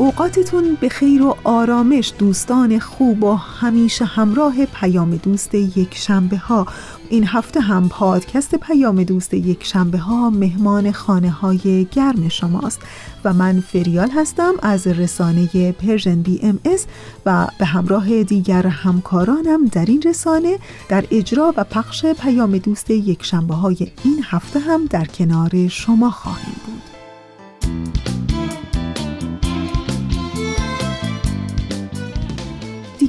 [0.00, 6.66] اوقاتتون به خیر و آرامش دوستان خوب و همیشه همراه پیام دوست یک شنبه ها
[7.10, 12.80] این هفته هم پادکست پیام دوست یک شنبه ها مهمان خانه های گرم شماست
[13.24, 16.86] و من فریال هستم از رسانه Persian BMS
[17.26, 23.24] و به همراه دیگر همکارانم در این رسانه در اجرا و پخش پیام دوست یک
[23.24, 28.29] شنبه های این هفته هم در کنار شما خواهیم بود.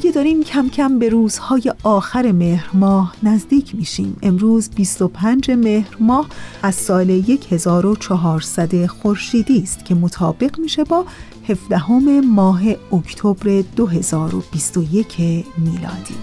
[0.01, 4.17] دیگه داریم کم کم به روزهای آخر مهر ماه نزدیک میشیم.
[4.21, 6.27] امروز 25 مهر ماه
[6.63, 7.09] از سال
[7.51, 11.05] 1400 خورشیدی است که مطابق میشه با
[11.47, 12.61] 17 ماه
[12.93, 15.17] اکتبر 2021
[15.57, 16.15] میلادی.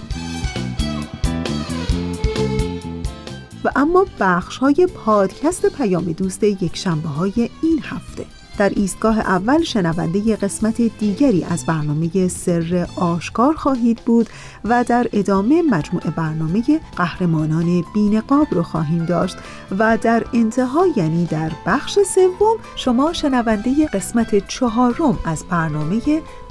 [3.65, 8.38] و اما بخش های پادکست پیام دوست یک شنبه های این هفته.
[8.59, 14.29] در ایستگاه اول شنونده قسمت دیگری از برنامه سر آشکار خواهید بود
[14.65, 19.37] و در ادامه مجموعه برنامه قهرمانان بینقاب رو خواهیم داشت
[19.79, 26.01] و در انتها یعنی در بخش سوم شما شنونده قسمت چهارم از برنامه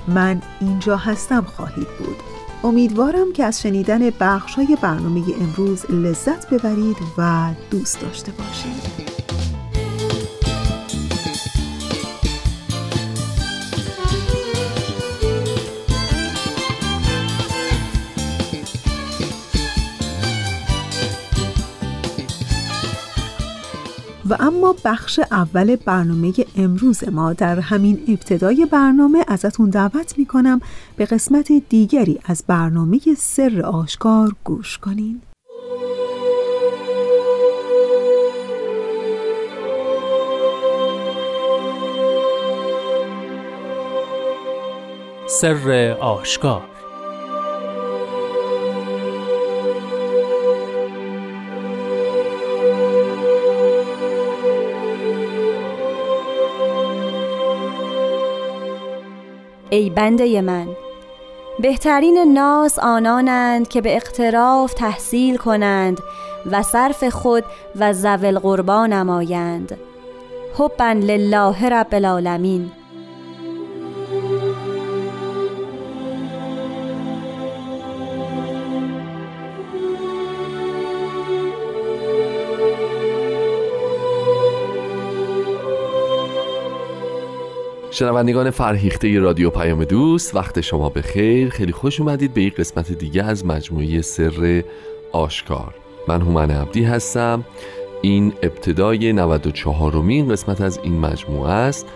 [0.08, 2.16] من اینجا هستم خواهید بود.
[2.64, 9.17] امیدوارم که از شنیدن بخش های برنامه امروز لذت ببرید و دوست داشته باشید.
[24.30, 30.62] و اما بخش اول برنامه امروز ما در همین ابتدای برنامه ازتون دعوت می‌کنم
[30.98, 35.22] به قسمت دیگری از برنامه سر آشکار گوش کنین.
[45.28, 46.77] سر آشکار
[59.78, 60.68] ای بنده من.
[61.60, 66.00] بهترین ناس آنانند که به اقتراف تحصیل کنند
[66.52, 67.44] و صرف خود
[67.80, 69.78] و زول قربان نمایند.
[70.58, 72.72] حبا لله رب العالمین.
[87.98, 92.92] شنوندگان فرهیخته رادیو پیام دوست وقت شما به خیر خیلی خوش اومدید به یک قسمت
[92.92, 94.64] دیگه از مجموعه سر
[95.12, 95.76] آشکار.
[96.08, 97.46] من هومن عبدی هستم.
[98.02, 101.88] این ابتدای 94 مین قسمت از این مجموعه است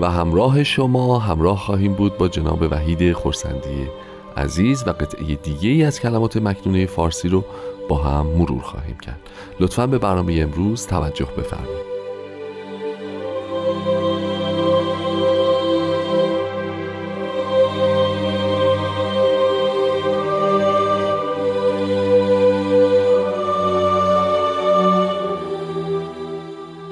[0.00, 3.88] و همراه شما همراه خواهیم بود با جناب وحید خورسندی
[4.36, 7.44] عزیز و قطعه دیگه ای از کلمات مکنونه فارسی رو
[7.88, 9.20] با هم مرور خواهیم کرد.
[9.60, 11.93] لطفا به برنامه امروز توجه بفرمایید.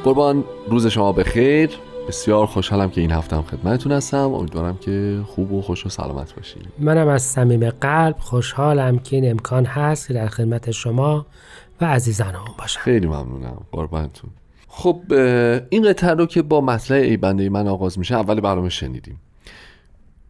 [0.05, 1.71] قربان روز شما بخیر.
[2.09, 4.35] بسیار خوشحالم که این هفته هم خدمتتون هستم.
[4.35, 9.31] امیدوارم که خوب و خوش و سلامت باشید منم از صمیم قلب خوشحالم که این
[9.31, 11.27] امکان هست که در خدمت شما
[11.81, 12.81] و عزیزان هم باشم.
[12.81, 13.61] خیلی ممنونم.
[13.73, 14.31] قربانتون.
[14.69, 15.01] خب
[15.71, 19.21] این قطعه رو که با مطلع ای بنده من آغاز میشه اول برنامه شنیدیم.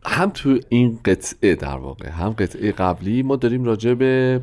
[0.05, 4.41] هم تو این قطعه در واقع هم قطعه قبلی ما داریم راجع به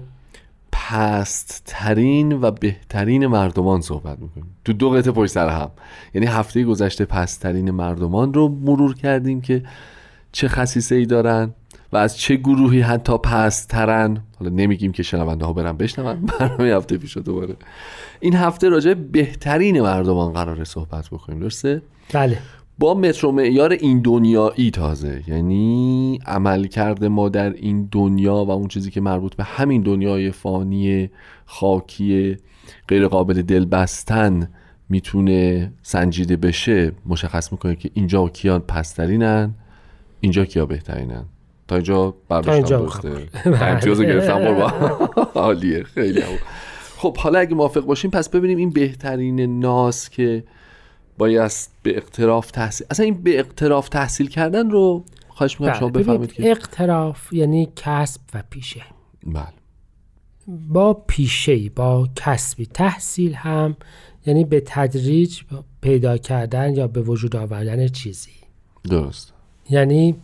[0.90, 4.58] پست ترین و بهترین مردمان صحبت می‌کنیم.
[4.66, 5.72] تو دو قطعه پشت سر هم.
[6.14, 9.64] یعنی هفته گذشته پست ترین مردمان رو مرور کردیم که
[10.32, 11.54] چه خصیصه ای دارن
[11.94, 14.24] و از چه گروهی حتی پسترن.
[14.40, 17.56] حالا نمیگیم که شنونده ها برن بشنون برنامه هفته پیش دوباره.
[18.20, 21.82] این هفته راجع بهترین مردمان قراره صحبت بکنیم درسته؟
[22.14, 22.38] بله.
[22.80, 25.24] با متر معیار این دنیایی تازه.
[25.28, 30.31] یعنی عمل کرده ما در این دنیا و اون چیزی که مربوط به همین دنیای
[30.31, 31.10] فانی
[31.46, 32.38] خاکی
[32.88, 34.50] غیر قابل دل بستن
[34.90, 39.56] می‌تونه سنجیده بشه مشخص می‌کنه که اینجا کیان پسترینن
[40.22, 41.26] اینجا کیا بهترینن.
[41.68, 44.74] تا اینجا برداشتم درسته؟ امتیاز گرفتم قربان.
[45.44, 46.22] عالیه خیلی.
[46.98, 50.44] خب حالا اگه موافق باشیم پس ببینیم این بهترین ناس که
[51.19, 51.51] باید
[51.83, 56.51] به اقتراف تحصیل اصلا این به اقتراف تحصیل کردن رو خواهش می‌کنم شما بفهمید که
[56.51, 58.81] اقتراف یعنی کسب و پیشه.
[59.25, 59.44] بله.
[60.48, 63.77] با پیشه با کسبی تحصیل هم
[64.25, 65.39] یعنی به تدریج
[65.81, 68.31] پیدا کردن یا به وجود آوردن چیزی.
[68.83, 69.33] درست.
[69.69, 70.16] یعنی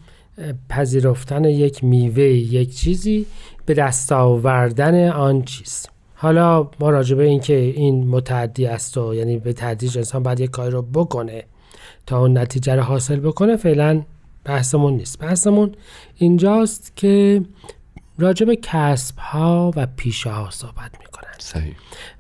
[0.70, 3.26] پذیرفتن یک میوه یک چیزی
[3.66, 5.88] به دست آوردن آن چیز.
[6.16, 10.50] حالا ما راجع به اینکه این متعدی است و یعنی به تدریج انسان باید یک
[10.50, 11.44] کاری رو بکنه
[12.06, 14.04] تا اون نتیجه رو حاصل بکنه فعلا
[14.44, 15.20] بحثمون نیست.
[15.20, 15.72] بحثمون
[16.18, 17.42] اینجاست که
[18.20, 21.34] راجع به کسب ها و پیشه ها صحبت می‌کنن.
[21.38, 21.74] صحیح.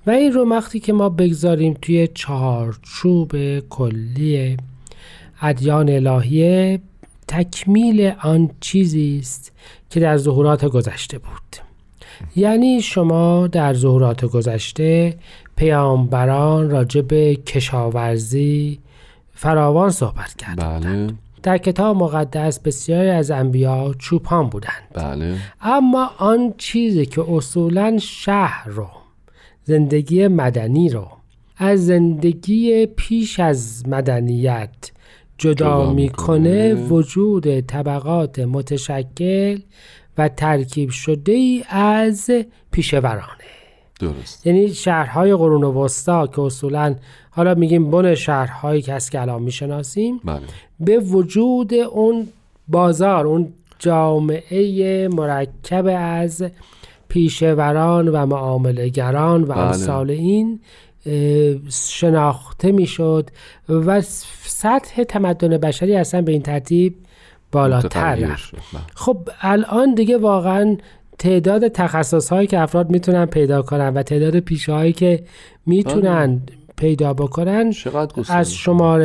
[0.07, 4.57] و این رو وقتی که ما بگذاریم توی چهارچوب کلی
[5.41, 6.81] ادیان الهیه
[7.27, 9.51] تکمیل آن چیزی است
[9.89, 11.65] که در ظهورات گذشته بود.
[12.35, 15.17] یعنی شما در ظهورات گذشته
[15.55, 18.79] پیامبران راجع به کشاورزی
[19.33, 20.83] فراوان صحبت کردند.
[20.83, 21.13] بله.
[21.43, 24.83] در کتاب مقدس بسیاری از انبیا چوپان بودند.
[24.93, 25.37] بله.
[25.61, 28.87] اما آن چیزی که اصولا شهر رو
[29.63, 31.07] زندگی مدنی رو
[31.57, 34.69] از زندگی پیش از مدنیت
[35.37, 36.73] جدا جدا می‌کنه می‌کنه.
[36.73, 39.59] وجود طبقات متشکل
[40.17, 42.31] و ترکیب شده ای از
[42.71, 43.45] پیشورانه.
[43.99, 44.47] درست.
[44.47, 46.95] یعنی شهرهای قرون وسطا که اصولا
[47.29, 50.41] حالا میگیم بن شهرهایی که از که الان می‌شناسیم بله.
[50.79, 52.27] به وجود اون
[52.67, 56.45] بازار اون جامعه مرکب از
[57.07, 59.57] پیشوران و معاملهگران و بله.
[59.57, 60.59] امثال این
[61.69, 63.29] شناخته می‌شد
[63.69, 64.01] و
[64.45, 66.95] سطح تمدن بشری اصلا به این ترتیب
[67.55, 68.15] بالاتر.
[68.15, 68.35] بله.
[68.95, 70.77] خب الان دیگه واقعا
[71.17, 75.23] تعداد تخصص هایی که افراد می‌تونن پیدا کنن و تعداد پیشه هایی که
[75.65, 76.41] می‌تونن
[76.77, 77.73] پیدا بکنن
[78.29, 79.01] از شمار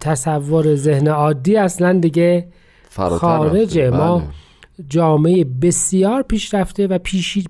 [0.00, 2.48] تصور ذهن عادی اصلا دیگه.
[3.84, 3.90] رفته.
[3.90, 4.28] ما بله.
[4.88, 6.98] جامعه بسیار پیشرفته و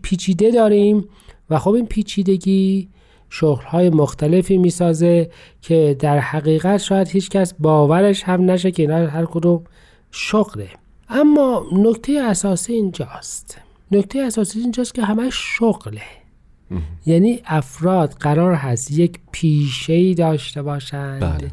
[0.02, 1.08] پیچیده داریم
[1.50, 2.88] و خب این پیچیدگی
[3.30, 5.30] شغلهای مختلفی می‌سازه
[5.62, 9.64] که در حقیقت شاید هیچ کس باورش هم نشه که اینا هر کدوم
[10.16, 10.68] شغله.
[11.08, 13.58] اما نکته اساسی اینجاست.
[13.92, 16.02] نکته اساسی اینجاست که همه شغله.
[17.06, 21.50] یعنی افراد قرار هست یک پیشه‌ای داشته باشند بله.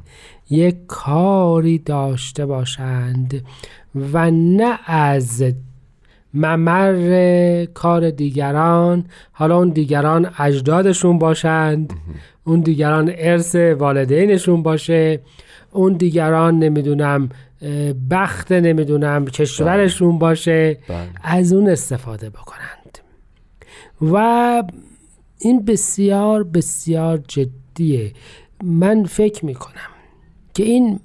[0.49, 3.45] یک کاری داشته باشند
[4.13, 5.43] و نه از
[6.33, 9.05] ممر کار دیگران.
[9.31, 11.93] حالا اون دیگران اجدادشون باشند
[12.43, 15.19] اون دیگران ارث والدینشون باشه
[15.71, 17.29] اون دیگران نمی‌دونم
[18.09, 21.09] بخت نمی‌دونم کشورشون باشه بله.
[21.23, 22.99] از اون استفاده بکنند.
[24.01, 24.63] و
[25.37, 28.13] این بسیار بسیار جدیه.
[28.63, 29.91] من فکر می‌کنم
[30.53, 30.99] که این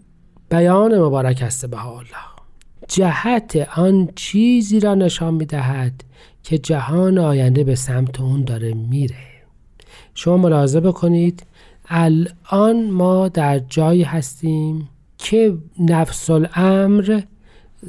[0.48, 2.06] بیان مبارک است به الله
[2.88, 6.04] جهت آن چیزی را نشان می‌دهد
[6.42, 9.16] که جهان آینده به سمت اون داره میره.
[10.14, 11.46] شما ملاحظه بکنید
[11.88, 14.88] الان ما در جایی هستیم
[15.30, 17.23] که نفس الامر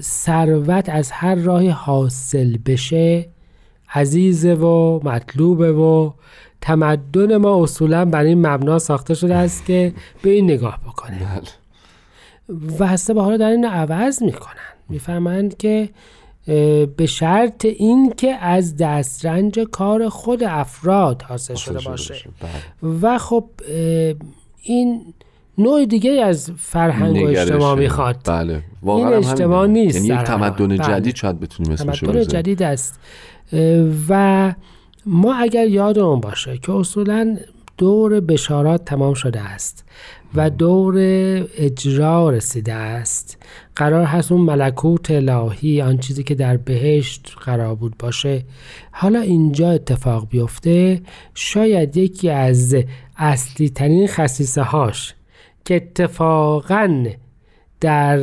[0.02, 3.30] ثروت از هر راهی حاصل بشه
[3.94, 6.12] عزیزه و مطلوبه و
[6.62, 11.42] تمدن ما اصولا بر این مبنا ساخته شده است که به این نگاه بکنه بله.
[12.80, 15.90] و هسته به حالا در این عوض می‌کنن می‌فهمند که
[16.98, 23.00] به شرط این که از دسترنج کار خود افراد حاصل شده باشه بله.
[23.02, 23.50] و خب
[24.64, 25.14] این
[25.58, 27.28] نوع دیگه از فرهنگ و.
[27.28, 29.86] اجتماع می‌خواد بله واقعا این هم اجتماع همینه.
[29.86, 30.28] نیست یعنی یک.
[30.28, 30.78] تمدن بله.
[30.78, 32.24] جدید شاید بتونیم اسمش تمدن.
[32.24, 33.00] جدید است
[34.10, 34.54] و
[35.06, 37.38] ما اگر یادمون باشه که اصولا
[37.78, 39.86] دور بشارات تمام شده است
[40.36, 40.96] و دور
[41.58, 43.38] اجرا رسیده است
[43.76, 48.44] قرار هست اون ملکوت الهی آن چیزی که در بهشت قرار بود باشه
[48.92, 51.02] حالا اینجا اتفاق بیفته
[51.36, 52.76] شاید یکی از
[53.18, 55.14] اصلی ترین خصیصه هاش
[55.68, 57.06] که اتفاقا
[57.82, 58.18] در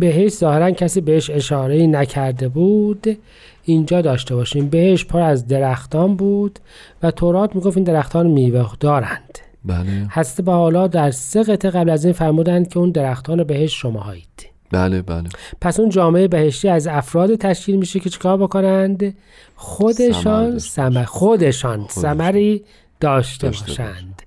[0.00, 3.18] بهش ظاهرا کسی بهش اشاره نکرده بود
[3.64, 4.68] اینجا داشته باشیم.
[4.68, 6.58] بهش پر از درختان بود
[7.02, 10.06] و تورات می‌گفت این درختان میوه دارند بله.
[10.10, 14.48] هست به حالا در سه قطعه قبل از این فرمودند که اون درختان بهش شماهایید
[14.70, 15.28] بله بله.
[15.60, 19.14] پس اون جامعه بهشتی از افراد تشکیل میشه که چیکار بکنند؟
[19.56, 22.64] خودشان سمر خودشان ثمری
[23.00, 24.19] داشته, داشته باشند.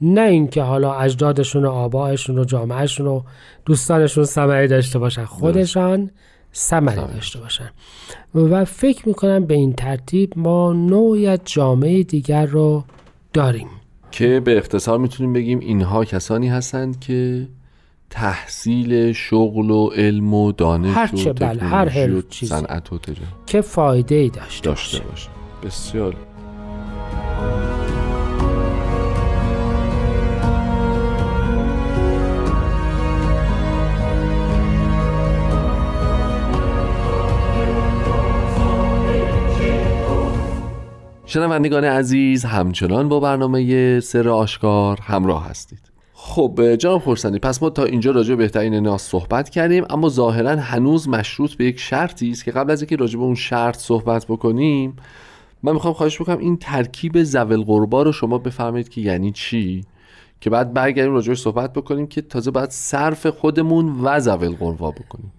[0.00, 3.22] نه اینکه حالا اجدادشون و آبایشون و جامعهشون و
[3.64, 5.24] دوستانشون ثمری داشته باشن.
[5.24, 6.10] خودشان
[6.54, 7.70] ثمری داشته باشن.
[8.34, 12.84] و فکر می‌کنم به این ترتیب ما نوعی از جامعه دیگر رو
[13.32, 13.68] داریم.
[14.10, 17.48] که به اختصار می‌تونیم بگیم اینها کسانی هستند که
[18.10, 22.22] تحصیل شغل و علم و دانش هرچه و بله، هر هر.
[22.30, 23.28] صنعت و تجارت.
[23.46, 25.10] که فایده ای داشته, داشته باشه.
[25.10, 25.28] باشه.
[25.66, 26.16] بسیار.
[41.34, 45.78] شنوندگان عزیز همچنان با برنامه سر آشکار همراه هستید.
[46.12, 50.50] خب جناب خورسندی پس ما تا اینجا راجع به بهترین ناس صحبت کردیم اما ظاهرا
[50.50, 54.26] هنوز مشروط به یک شرطی است که قبل از اینکه راجع به اون شرط صحبت
[54.26, 54.96] بکنیم
[55.62, 59.84] من می‌خوام خواهش بکنم این ترکیب زول قربا رو شما بفرمایید که یعنی چی؟
[60.40, 65.32] که بعد برگردیم راجعش صحبت بکنیم که تازه باید صرف خودمون و زول قربا بکنیم.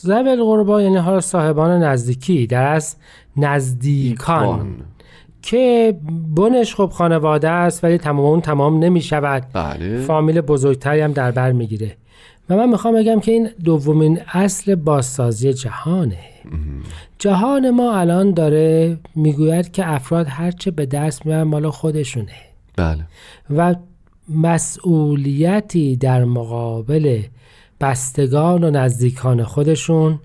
[0.00, 2.96] زبل قربا یعنی حالا صاحبان نزدیکی در از
[3.36, 4.76] نزدیکان.
[5.42, 5.94] که
[6.36, 10.00] بنش خب خانواده است ولی تمام اون تمام نمی شود بله.
[10.00, 11.96] فامیل بزرگتری هم در بر می‌گیره.
[12.50, 16.18] و من می‌خوام بگم که این دومین اصل بازسازی جهانه.
[17.18, 22.32] جهان ما الان داره می‌گوید که افراد هرچه به دست میارن مال خودشونه.
[22.76, 23.04] بله.
[23.56, 23.74] و
[24.28, 27.22] مسئولیتی در مقابل
[27.80, 30.20] بستگان و نزدیکان خودشون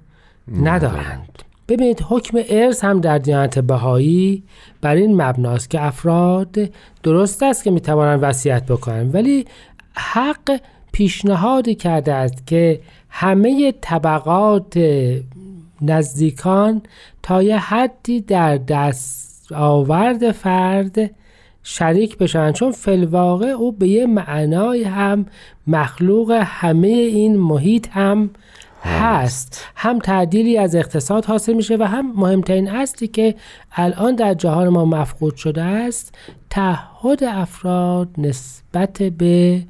[0.62, 1.43] ندارند.
[1.67, 4.43] ببینید حکم ارث هم در دیانت بهایی
[4.82, 6.58] بر این مبناست که افراد
[7.03, 9.15] درست است که می‌توانند وصیت بکنند.
[9.15, 9.46] ولی
[9.96, 10.60] حق
[10.91, 12.79] پیشنهادی کرده است که
[13.10, 14.79] همه طبقات
[15.82, 16.82] نزدیکان
[17.24, 21.12] تا یه حدی در دست آورد فرد
[21.63, 25.25] شریک بشن چون فلواقع او به یه معنای هم
[25.67, 28.29] مخلوق همه این محیط هم
[28.83, 29.65] هست.
[29.75, 33.35] هم تعدیلی از اقتصاد حاصل میشه و هم مهمترین اصلی که
[33.71, 36.15] الان در جهان ما مفقود شده است
[36.49, 39.63] تعهد افراد نسبت به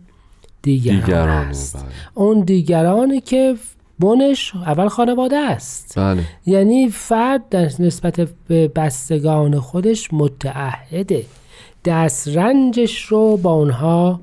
[0.62, 1.78] دیگران, دیگران است.
[1.78, 1.86] بله.
[2.14, 3.56] اون دیگرانی که
[4.00, 6.00] بنش اول خانواده است.
[6.00, 6.24] بله.
[6.46, 11.26] یعنی فرد در نسبت به بستگان خودش متعهده.
[11.86, 14.22] دسترنجش رو با اونها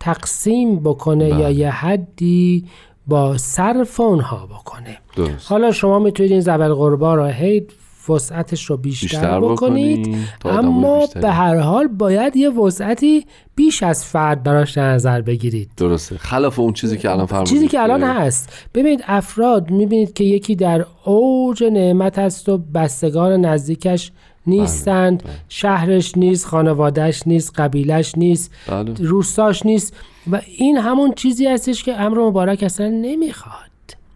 [0.00, 1.40] تقسیم بکنه بله.
[1.40, 2.64] یا یه حدی
[3.10, 4.98] با صرف اونها بکنه.
[5.16, 5.50] درست.
[5.52, 7.66] حالا شما می‌تونید این زبل قربا را هی
[8.08, 11.22] وسعتش رو بیشتر, بیشتر بکنید بکنید اما بیشتری.
[11.22, 15.70] به هر حال باید یه وسعتی بیش از فرد براش در نظر بگیرید.
[15.76, 16.18] درسته.
[16.18, 17.52] خلاف اون چیزی که الان فرمودید.
[17.52, 18.68] چیزی که الان هست.
[18.74, 24.12] ببینید افراد می‌بینید که یکی در اوج نعمت است و بستگان نزدیکش
[24.46, 25.32] نیستند بله.
[25.48, 28.94] شهرش نیست خانوادهش نیست قبیلش نیست بله.
[28.98, 29.96] روستاش نیست
[30.30, 33.54] و این همون چیزی هستش که امر مبارک اصلا نمی‌خواد.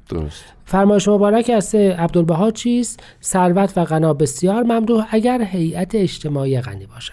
[0.08, 0.44] درست.
[0.64, 7.12] فرمایش مبارک از عبدالبها چیست؟ ثروت و غنا بسیار ممدوح اگر هیئت اجتماعی غنی باشد.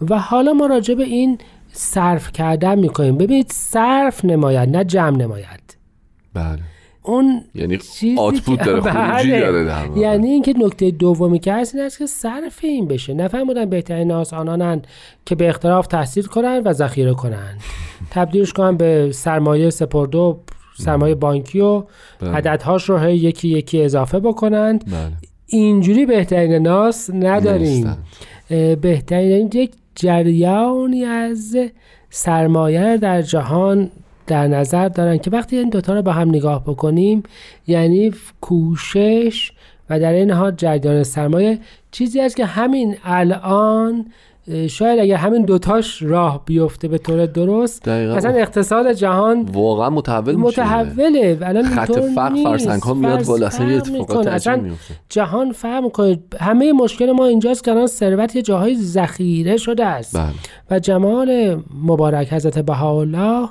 [0.00, 1.38] و حالا ما راجع به این
[1.72, 3.18] صرف کردن می‌کنیم.
[3.18, 5.76] ببینید صرف نماید نه جمع نماید.
[6.34, 6.58] بله.
[7.08, 7.78] اون یعنی
[8.18, 9.40] آتپوت داره خروجی بله.
[9.40, 9.96] داره در.
[9.96, 13.14] یعنی اینکه نکته دومی که هست این است که صرف این بشه.
[13.14, 14.86] نفهمودن بهترین ناس آنانند
[15.26, 17.60] که به اختراف تحصیل کنند و ذخیره کنند
[18.10, 20.34] تبدیلش کنن به سرمایه سپرده
[20.78, 21.82] سرمایه بانکی و
[22.20, 22.30] بله.
[22.30, 24.84] عددهاش رو هی یکی یکی اضافه بکنند.
[24.86, 25.12] بله.
[25.46, 27.96] اینجوری بهترین ناس نداریم.
[28.80, 31.56] بهترین یک جریانی از
[32.10, 33.90] سرمایه در جهان
[34.28, 37.22] در نظر دارن که وقتی این دوتا رو با هم نگاه بکنیم
[37.66, 39.52] یعنی کوشش
[39.90, 41.58] و در این حال جریان سرمایه
[41.90, 44.06] چیزی است که همین الان
[44.68, 48.16] شاید اگر همین دوتاش راه بیفته به طور درست دقیقاً.
[48.16, 51.38] مثلا اقتصاد جهان واقعا متحول متحوله.
[51.42, 52.48] الان خط فقر نیست.
[52.48, 56.18] فرسنگ ها میاد بالا اصلا یه فرق اتفاقات اصلا میفته جهان فهم می‌کنه.
[56.40, 60.16] همه مشکل ما اینجاست که الان ثروت یه جاهای ذخیره شده است.
[60.16, 60.26] بله.
[60.70, 63.48] و جمال مبارک حضرت بهاءالله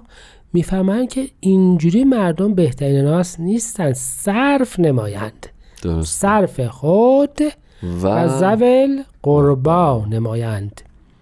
[0.53, 5.47] می‌فهمند که اینجوری مردم بهترین ناس نیستن صرف نمایند
[5.81, 7.41] درست صرف خود
[8.03, 10.81] و و زول قربا نمایند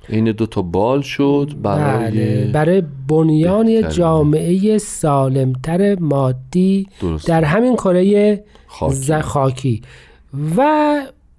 [0.10, 3.98] این دو تا بال شد برای بله برای بنیان یه بهترین.
[3.98, 7.28] جامعه سالمتر مادی درست.
[7.28, 8.96] در همین کره خاکی.
[8.96, 9.82] ز- خاکی
[10.58, 10.96] و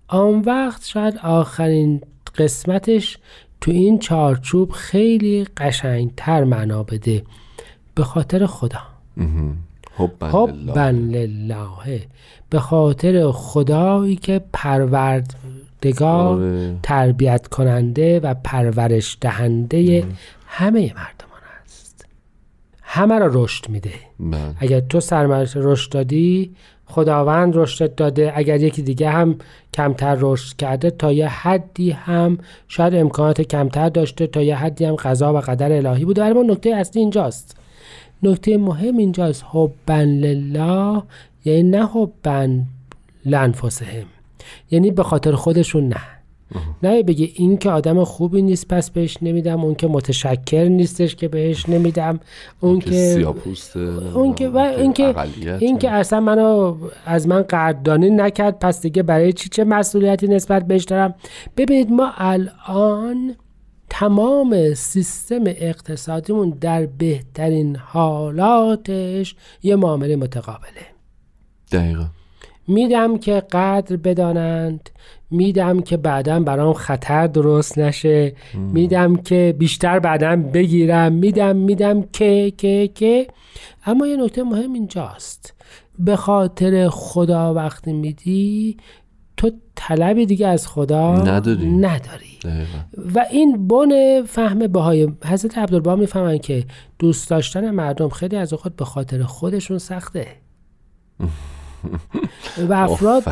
[0.09, 2.00] آن وقت شاید آخرین
[2.38, 3.19] قسمتش
[3.61, 7.23] تو این چارچوب خیلی قشنگتر معنا بده
[7.97, 8.83] به خاطر خدا.
[9.97, 12.03] حبا حبا لله.
[12.50, 16.76] به خاطر خدایی که پروردگار آره.
[16.83, 20.05] تربیت کننده و پرورش دهنده
[20.47, 22.07] همه مردمان است
[22.83, 24.55] همه را رشد میده بله.
[24.59, 26.55] اگر تو سرمایه رشد دادی
[26.87, 29.38] خداوند رشد داده اگر یکی دیگه هم
[29.75, 32.38] کمتر رشد کرده تا یه حدی هم
[32.69, 36.71] شاید امکانات کمتر داشته تا یه حدی هم قضا و قدر الهی بوده اما نکته
[36.71, 37.66] اصلی اینجاست
[38.23, 41.03] نکته مهم اینجاست حبن لله
[41.45, 42.65] یعنی نه حبن
[43.25, 44.07] لانفسهم.
[44.71, 46.01] یعنی به خاطر خودشون نه.
[46.83, 51.29] نه بگه این که آدم خوبی نیست پس بهش نمیدم اون که متشکر نیستش که
[51.29, 52.21] بهش نمیدم
[52.61, 53.81] اون که که سیاپوسته
[54.15, 55.15] اون که و این که.
[55.59, 60.67] این که اصلا منو از من قدردانی نکرد پس دیگه برای چی چه مسئولیتی نسبت
[60.67, 61.15] بهش دارم؟
[61.57, 63.35] ببینید ما الان
[63.90, 70.87] تمام سیستم اقتصادیمون در بهترین حالاتش یه معامله متقابله.
[71.73, 72.07] دقیقا.
[72.69, 74.90] میدم که قدر بدانند
[75.31, 82.52] میدم که بعدا برام خطر درست نشه میدم که بیشتر بعدا بگیرم میدم میدم که
[82.59, 83.26] که که.
[83.87, 85.55] اما یه نکته مهم اینجاست.
[85.99, 88.76] به خاطر خدا وقتی میدی
[89.37, 91.66] تو طلبی دیگه از خدا نداری.
[91.71, 92.38] نداری.
[93.14, 96.64] و این بن فهم بهای حضرت عبدالبها می‌فهمن که
[96.99, 100.26] دوست داشتن مردم خیلی از اوقات به خاطر خودشون سخته.
[102.69, 103.25] و افراد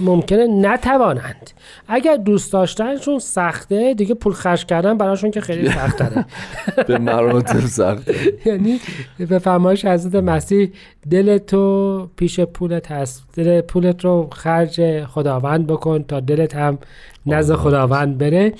[0.00, 1.50] ممکنه نتوانند.
[1.88, 6.24] اگر دوست داشتنشون سخته دیگه پول خرج کردن براشون که خیلی سخت داره
[6.88, 8.10] به مراتب سخت
[8.46, 8.80] یعنی
[9.18, 10.72] به فرمایش حضرت مسیح
[11.10, 13.24] دل تو پیش پولت هست.
[13.34, 16.78] دل پولت رو خرج خداوند بکن تا دلت هم
[17.26, 18.52] نزد خداوند بره.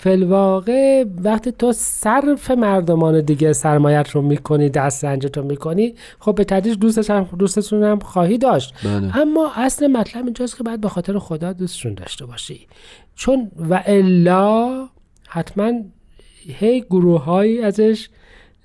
[0.00, 6.44] فلواقع وقتی تو صرف مردمان دیگه سرمایت رو می‌کنی دست رنجت رو می‌کنی خب به
[6.44, 8.74] تدریج دوستش هم دوستشون هم خواهی داشت.
[8.84, 9.16] بله.
[9.16, 12.66] اما اصل مطلب اینجاست که باید به خاطر خدا دوستشون داشته باشی.
[13.14, 14.88] چون و الا
[15.28, 15.72] حتما
[16.46, 18.08] هی گروه هایی ازش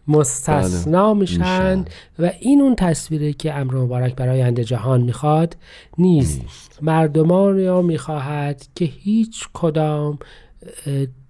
[0.08, 1.86] مستثنا بله، میشن.
[2.19, 5.58] و این اون تصویری که امر مبارک برای آینده جهان می‌خواد
[5.98, 10.19] نیست, مردمان یا می‌خواهد که هیچ کدام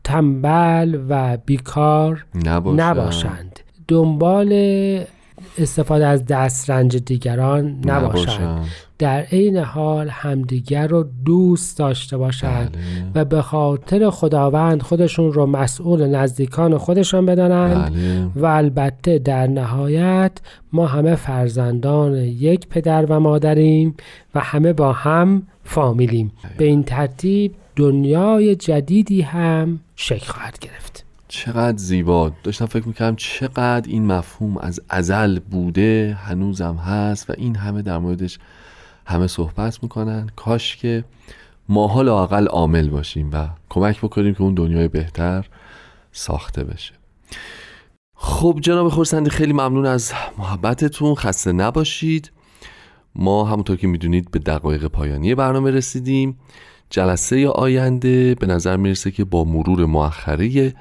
[0.04, 2.84] تنبل و بیکار نباشن.
[2.84, 4.54] نباشند دنبال
[5.58, 8.66] استفاده از دسترنج دیگران نباشند نباشند.
[9.00, 13.22] در عین حال همدیگر رو دوست داشته باشند بله.
[13.22, 18.28] و به خاطر خداوند خودشون رو مسئول نزدیکان خودشون بدانند بله.
[18.36, 20.32] و البته در نهایت
[20.74, 23.96] ما همه فرزندان یک پدر و مادریم
[24.36, 31.06] و همه با هم فامیلیم به این ترتیب دنیای جدیدی هم شکل خواهد گرفت.
[31.28, 32.32] چقدر زیبا.
[32.44, 37.98] داشتم فکر می‌کردم چقدر این مفهوم از ازل بوده هنوزم هست و این همه در
[37.98, 38.40] موردش
[39.06, 40.30] همه صحبت می‌کنن.
[40.36, 41.04] کاش که
[41.70, 45.46] ماها لاقل عامل باشیم و کمک بکنیم که اون دنیای بهتر
[46.12, 46.94] ساخته بشه.
[48.16, 51.16] خب جناب خورسندی خیلی ممنون از محبتتون.
[51.16, 52.32] خسته نباشید.
[53.16, 56.40] ما همونطور که می‌دونید به دقایق پایانی برنامه رسیدیم.
[56.94, 60.74] جلسه آینده به نظر می‌رسه که با مرور مؤخره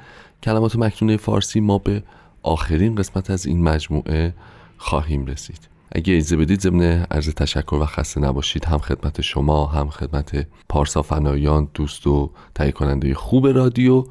[0.43, 2.03] کلمات مکنونه فارسی ما به
[2.43, 4.35] آخرین قسمت از این مجموعه
[4.77, 5.69] خواهیم رسید.
[5.93, 11.03] اگه اجازه بدید ضمن عرض تشکر و خسته نباشید هم خدمت شما هم خدمت پارسا
[11.03, 14.05] فنایان دوست و تهیه کننده خوب رادیو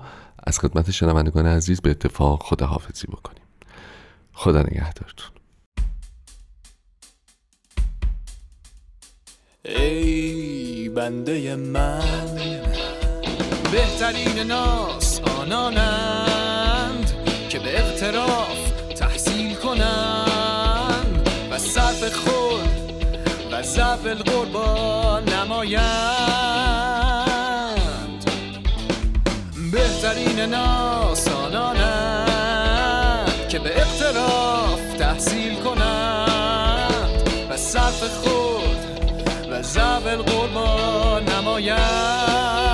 [0.44, 3.44] از خدمت شنوندگان عزیز به اتفاق خداحافظی بکنیم.
[4.34, 5.32] خدا نگهدارتون.
[9.66, 10.41] ای
[10.96, 12.02] بنده من.
[13.72, 17.12] بهترین ناس آنانند
[17.50, 22.70] که به اقتراف تحصیل کنند و صرف خود
[23.52, 25.82] و ضعف القربان نمایند.
[29.72, 32.22] بهترین ناس آنانند
[33.50, 38.51] که به اقتراف تحصیل کنند و صرف خود
[39.74, 42.71] ضعف القربان نمایند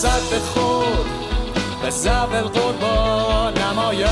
[0.00, 1.06] صرف خود
[1.82, 4.10] به زبل قربان نمایند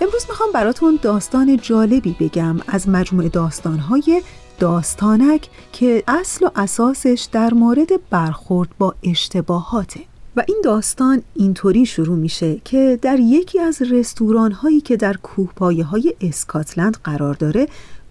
[0.00, 4.22] امروز می‌خوام براتون داستان جالبی بگم از مجموعه داستانهای
[4.58, 10.11] داستانک که اصل و اساسش در مورد برخورد با اشتباهاته.
[10.36, 15.84] و این داستان اینطوری شروع میشه که در یکی از رستوران هایی که در کوهپایه
[15.84, 17.68] های اسکاتلند قرار داره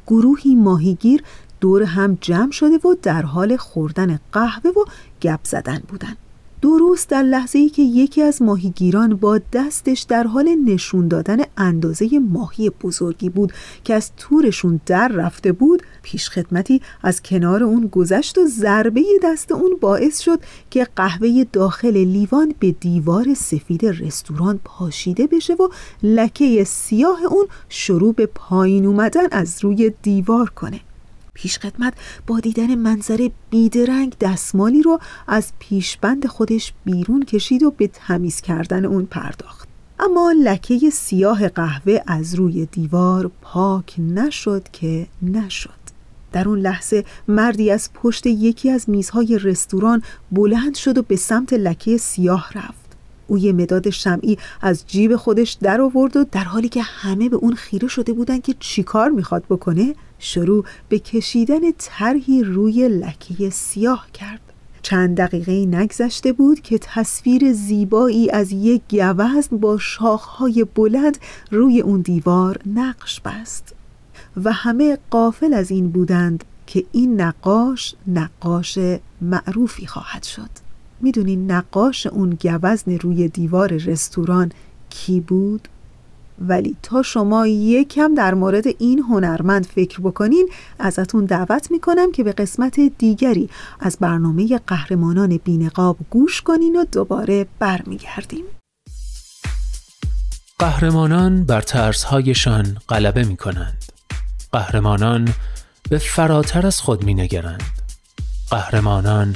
[0.08, 1.24] گروهی ماهیگیر
[1.60, 4.86] دور هم جمع شده و در حال خوردن قهوه و
[5.22, 6.18] گپ زدن بودن.
[6.62, 12.20] درست در لحظه ای که یکی از ماهیگیران با دستش در حال نشون دادن اندازه
[12.20, 18.38] ماهی بزرگی بود که از تورشون در رفته بود پیش خدمتی از کنار اون گذشت
[18.38, 25.28] و ضربه دست اون باعث شد که قهوه داخل لیوان به دیوار سفید رستوران پاشیده
[25.28, 25.68] بشه و
[26.04, 30.80] لکه سیاه اون شروع به پایین اومدن از روی دیوار کنه.
[31.34, 31.94] پیشخدمت
[32.28, 38.86] با دیدن منظره بیدرنگ دستمالی رو از پیشبند خودش بیرون کشید و به تمیز کردن
[38.86, 39.68] اون پرداخت.
[40.00, 45.82] اما لکه سیاه قهوه از روی دیوار پاک نشد که نشد.
[46.32, 51.54] در اون لحظه مردی از پشت یکی از میزهای رستوران بلند شد و به سمت
[51.54, 52.81] لکه سیاه رفت.
[53.32, 57.36] او یه مداد شمعی از جیب خودش در آورد و در حالی که همه به
[57.36, 64.08] اون خیره شده بودن که چیکار می‌خواد بکنه شروع به کشیدن طرحی روی لکه سیاه
[64.14, 64.40] کرد.
[64.82, 71.18] چند دقیقه نگذشته بود که تصویر زیبایی از یک گوزن با شاخهای بلند
[71.52, 73.76] روی اون دیوار نقش بست
[74.44, 78.80] و همه قافل از این بودند که این نقاش نقاش
[79.22, 80.61] معروفی خواهد شد.
[81.04, 84.52] می‌دونین نقاش اون گوزن روی دیوار رستوران
[84.90, 85.68] کی بود؟
[86.48, 92.32] ولی تا شما یکم در مورد این هنرمند فکر بکنین ازتون دعوت می‌کنم که به
[92.32, 98.44] قسمت دیگری از برنامه قهرمانان بینقاب گوش کنین و دوباره برمیگردیم
[100.60, 103.86] قهرمانان بر ترسهایشان غلبه می کنند.
[104.52, 105.30] قهرمانان
[105.90, 107.64] به فراتر از خود می نگرند.
[108.50, 109.36] قهرمانان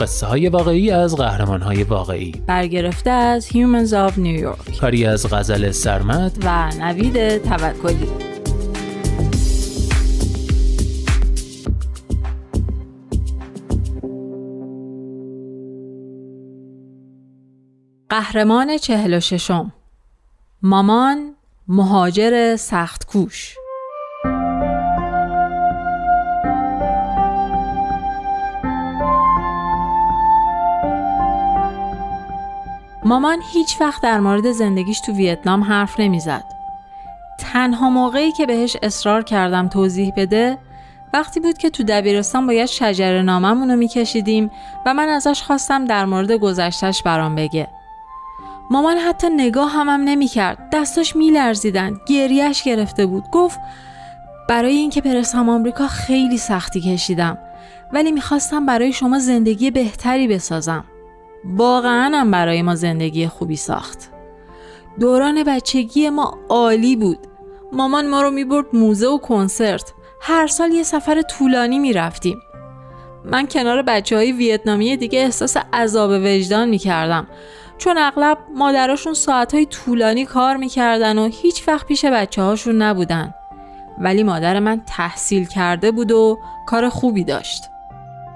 [0.00, 2.32] قصه های واقعی از قهرمان های واقعی.
[2.46, 4.78] برگرفته از Humans of New York.
[4.80, 6.32] کاری از غزل سرمد.
[6.44, 8.08] و نوید توکلی.
[18.08, 19.72] قهرمان چهل و ششم.
[20.62, 21.34] مامان
[21.68, 23.54] مهاجر سخت کوش
[33.04, 36.44] مامان هیچ وقت در مورد زندگیش تو ویتنام حرف نمی‌زد.
[37.38, 40.58] تنها موقعی که بهش اصرار کردم توضیح بده
[41.14, 44.50] وقتی بود که تو دبیرستان باید شجر ناممون رو میکشیدیم
[44.86, 47.68] و من ازش خواستم در مورد گذشتش برام بگه.
[48.70, 50.70] مامان حتی نگاه همم هم نمی کرد.
[50.72, 51.96] دستاش می لرزیدن.
[52.08, 53.24] گریهش گرفته بود.
[53.32, 53.60] گفت
[54.48, 57.38] برای اینکه برسم آمریکا خیلی سختی کشیدم
[57.92, 60.84] ولی می‌خواستم برای شما زندگی بهتری بسازم.
[61.44, 64.10] واقعا هم برای ما زندگی خوبی ساخت.
[65.00, 67.18] دوران بچگی ما عالی بود.
[67.72, 69.92] مامان ما رو می‌برد موزه و کنسرت.
[70.20, 72.38] هر سال یه سفر طولانی می‌رفتیم.
[73.24, 77.26] من کنار بچه های ویتنامی دیگه احساس عذاب وجدان می‌کردم.
[77.78, 83.34] چون اغلب مادراشون ساعتهای طولانی کار می‌کردن و هیچ وقت پیش بچه هاشون نبودن.
[83.98, 87.62] ولی مادر من تحصیل کرده بود و کار خوبی داشت.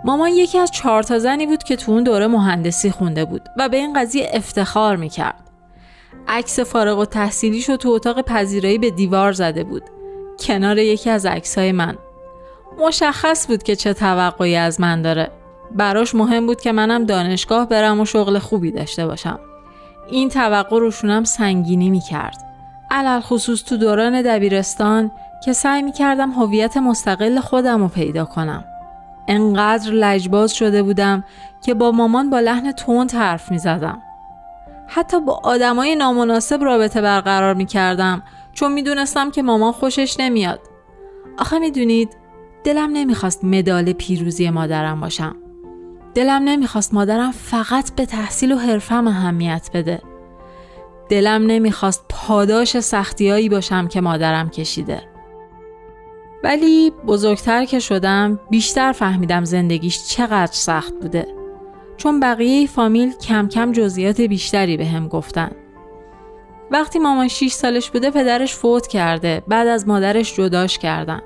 [0.05, 3.69] مامان یکی از چهار تا زنی بود که تو اون دوره مهندسی خونده بود و
[3.69, 5.41] به این قضیه افتخار می‌کرد.
[6.29, 9.83] عکس فارغ و تحصیلیشو تو اتاق پذیرایی به دیوار زده بود.
[10.41, 11.99] کنار یکی از عکسای من.
[12.87, 15.31] مشخص بود که چه توقعی از من داره.
[15.75, 19.41] براش مهم بود که منم دانشگاه برم و شغل خوبی داشته باشم.
[20.11, 22.45] این توقع روشونم سنگینی می‌کرد.
[22.91, 25.11] علل خصوص تو دوران دبیرستان
[25.45, 28.65] که سعی می‌کردم هویت مستقل خودم رو پیدا کنم.
[29.29, 31.25] انقدر لجباز شده بودم
[31.65, 34.03] که با مامان با لحن تند حرف می زدم.
[34.87, 40.61] حتی با آدمای نامناسب رابطه برقرار می کردم چون می دونستم که مامان خوشش نمیاد.
[41.39, 42.17] آخه می دونید
[42.65, 45.37] دلم نمی‌خواست مدال پیروزی مادرم باشم.
[46.15, 50.03] دلم نمی‌خواست مادرم فقط به تحصیل و حرفم اهمیت بده.
[51.09, 55.03] دلم نمی‌خواست پاداش سختیایی باشم که مادرم کشیده.
[56.45, 61.27] ولی بزرگتر که شدم بیشتر فهمیدم زندگیش چقدر سخت بوده.
[61.97, 65.51] چون بقیه فامیل کم کم جزئیات بیشتری به هم گفتن.
[66.71, 71.21] وقتی مامان 6 سالش بوده پدرش فوت کرده بعد از مادرش جداش کردن.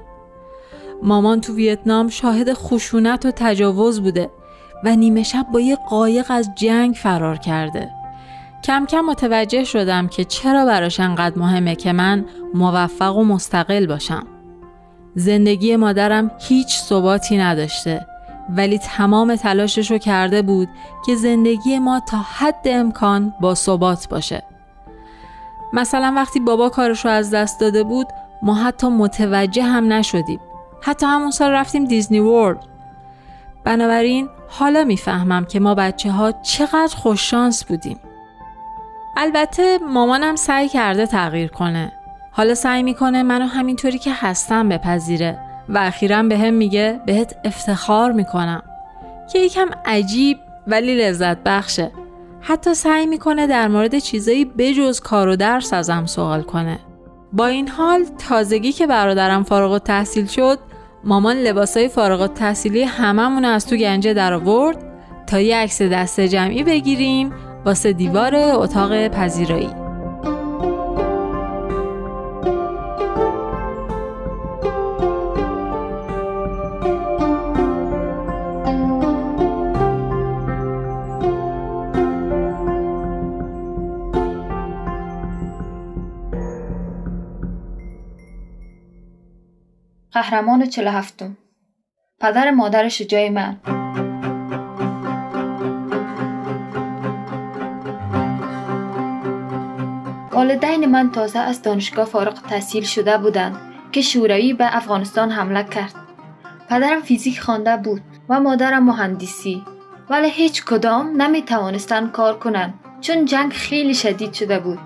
[1.02, 4.30] مامان تو ویتنام شاهد خشونت و تجاوز بوده
[4.84, 7.90] و نیمه شب با یه قایق از جنگ فرار کرده.
[8.64, 14.26] کم کم متوجه شدم که چرا براش انقدر مهمه که من موفق و مستقل باشم.
[15.14, 18.06] زندگی مادرم هیچ ثباتی نداشته
[18.56, 20.68] ولی تمام تلاشش رو کرده بود
[21.06, 24.42] که زندگی ما تا حد امکان با ثبات باشه.
[25.72, 28.06] مثلا وقتی بابا کارش رو از دست داده بود
[28.42, 30.40] ما حتی متوجه هم نشدیم.
[30.82, 32.64] حتی همون سال رفتیم دیزنی ورلد.
[33.64, 38.00] بنابراین حالا می‌فهمم که ما بچه ها چقدر خوششانس بودیم.
[39.16, 41.92] البته مامانم سعی کرده تغییر کنه.
[42.32, 48.12] حالا سعی می‌کنه منو همینطوری که هستم بپذیره و اخیرا به هم میگه بهت افتخار
[48.12, 48.62] می‌کنم
[49.32, 51.90] که یکم عجیب ولی لذت بخشه.
[52.40, 56.78] حتی سعی می‌کنه در مورد چیزایی بجز کار و درس ازم سوال کنه.
[57.32, 60.58] با این حال تازگی که برادرم فارغ تحصیل شد
[61.04, 64.76] مامان لباسای فارغ تحصیلی هممون از تو گنجه در آورد
[65.26, 67.32] تا یه عکس دست جمعی بگیریم
[67.64, 69.81] واسه دیوار اتاق پذیرایی
[90.32, 91.24] قهرمان 47
[92.20, 93.56] پدر مادر شجاع من
[100.32, 103.56] والدین من تازه از دانشگاه فارغ تحصیل شده بودند
[103.92, 105.94] که شوروی به افغانستان حمله کرد.
[106.68, 109.64] پدرم فیزیک خوانده بود و مادرم مهندسی
[110.10, 114.78] ولی هیچ کدام نمی توانستند کار کنند چون جنگ خیلی شدید شده بود.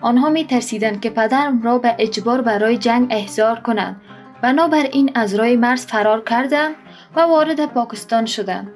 [0.00, 4.00] آنها می ترسیدند که پدرم را به اجبار برای جنگ احضار کنند
[4.44, 6.74] بنابراین از رای مرز فرار کردند
[7.16, 8.70] و وارد پاکستان شدند.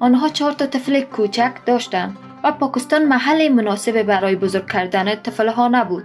[0.00, 6.04] آنها چهار تا طفل کوچک داشتند و پاکستان محل مناسب برای بزرگ کردن طفلها نبود.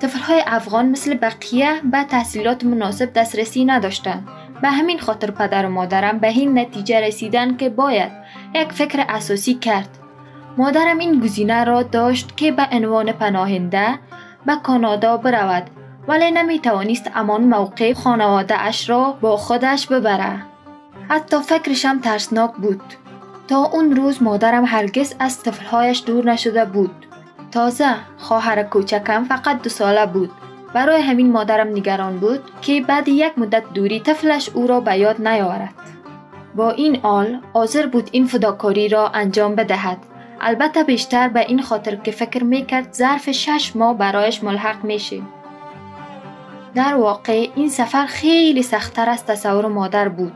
[0.00, 4.28] طفلهای افغان مثل بقیه به تحصیلات مناسب دسترسی نداشتند.
[4.62, 8.12] به همین خاطر پدر و مادرم به این نتیجه رسیدن که باید
[8.54, 9.88] یک فکر اساسی کرد.
[10.58, 13.98] مادرم این گزینه را داشت که به عنوان پناهنده
[14.46, 15.70] به کانادا برود
[16.08, 20.42] ولی نمی توانست امان موقع خانواده اش را با خودش ببره.
[21.08, 22.82] حتی فکرشم ترسناک بود.
[23.48, 27.06] تا اون روز مادرم هرگز از طفلهایش دور نشده بود.
[27.52, 30.30] تازه خواهر کوچکم فقط دو ساله بود.
[30.74, 35.28] برای همین مادرم نگران بود که بعد یک مدت دوری طفلش او را به یاد
[35.28, 35.74] نیاورد.
[36.54, 39.98] با این آل حاضر بود این فداکاری را انجام بدهد.
[40.40, 45.22] البته بیشتر به این خاطر که فکر می‌کرد ظرف شش ماه برایش ملحق میشه.
[46.74, 50.32] در واقع این سفر خیلی سختتر از تصور مادر بود.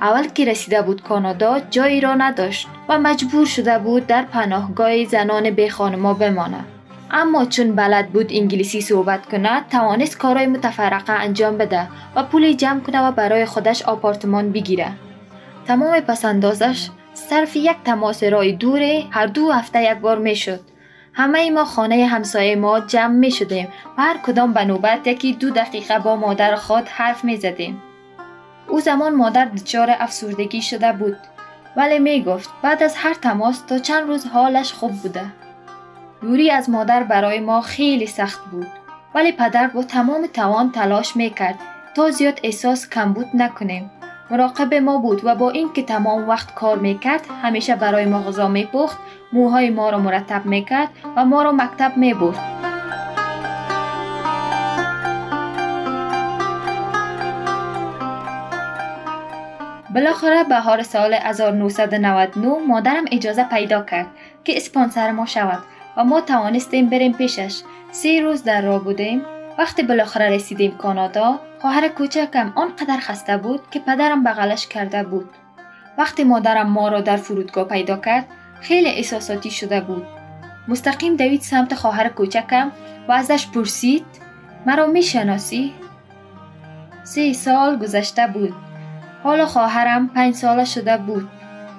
[0.00, 5.50] اول که رسیده بود کانادا جایی را نداشت و مجبور شده بود در پناهگاه زنان
[5.50, 6.64] به خانما بماند.
[7.10, 12.80] اما چون بلد بود انگلیسی صحبت کند توانست کارهای متفرقه انجام بده و پول جمع
[12.80, 14.92] کنه و برای خودش آپارتمان بگیره.
[15.66, 20.36] تمام پسندازش صرف یک تماس رای دوره هر دو هفته یک بار می
[21.16, 25.50] همه ما خانه همسایه ما جمع می شدیم و هر کدام به نوبت یکی دو
[25.50, 27.82] دقیقه با مادر خود حرف می زدیم.
[28.68, 31.16] او زمان مادر دچار افسردگی شده بود
[31.76, 35.24] ولی می گفت بعد از هر تماس تا چند روز حالش خوب بوده.
[36.20, 38.68] دوری از مادر برای ما خیلی سخت بود
[39.14, 41.58] ولی پدر با تمام توان تلاش می کرد
[41.94, 43.90] تا زیاد احساس کمبود نکنیم.
[44.30, 48.98] مراقب ما بود و با اینکه تمام وقت کار می‌کرد همیشه برای ما غذا میپخت
[49.32, 52.38] موهای ما را مرتب می‌کرد و ما را مکتب می‌برد.
[59.94, 64.06] بالاخره بهار سال 1999 مادرم اجازه پیدا کرد
[64.44, 65.58] که اسپانسر ما شود
[65.96, 67.62] و ما توانستیم بریم پیشش.
[67.92, 69.22] سه روز در راه بودیم.
[69.58, 75.30] وقتی بالاخره رسیدیم کانادا خواهر کوچکم آنقدر خسته بود که پدرم بغلش کرده بود.
[75.98, 78.26] وقتی مادرم ما را در فرودگاه پیدا کرد
[78.60, 80.06] خیلی احساساتی شده بود.
[80.68, 82.72] مستقیم دوید سمت خواهر کوچکم
[83.08, 84.06] و ازش پرسید
[84.66, 85.74] مرا می‌شناسی؟
[87.04, 88.54] سه سال گذشته بود.
[89.22, 91.28] حالا خواهرم پنج ساله شده بود.